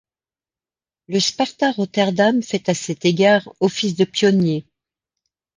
[1.09, 4.65] Le Sparta Rotterdam fait à cet égard office de pionnier.